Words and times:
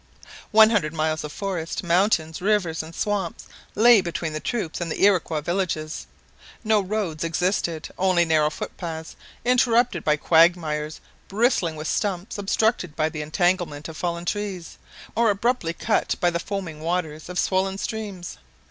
One 0.49 0.71
hundred 0.71 0.95
miles 0.95 1.23
of 1.23 1.31
forest, 1.31 1.83
mountains, 1.83 2.41
rivers, 2.41 2.81
and 2.81 2.95
swamps 2.95 3.45
lay 3.75 4.01
between 4.01 4.33
the 4.33 4.39
troops 4.39 4.81
and 4.81 4.91
the 4.91 5.03
Iroquois 5.03 5.41
villages. 5.41 6.07
No 6.63 6.79
roads 6.81 7.23
existed, 7.23 7.87
only 7.99 8.25
narrow 8.25 8.49
footpaths 8.49 9.15
interrupted 9.45 10.03
by 10.03 10.17
quagmires, 10.17 11.01
bristling 11.27 11.75
with 11.75 11.87
stumps, 11.87 12.39
obstructed 12.39 12.95
by 12.95 13.09
the 13.09 13.21
entanglement 13.21 13.87
of 13.87 13.95
fallen 13.95 14.25
trees, 14.25 14.79
or 15.15 15.29
abruptly 15.29 15.71
cut 15.73 16.15
by 16.19 16.31
the 16.31 16.39
foaming 16.39 16.79
waters 16.81 17.29
of 17.29 17.37
swollen 17.37 17.77
streams. 17.77 18.39